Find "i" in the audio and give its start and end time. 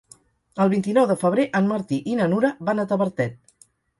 2.13-2.17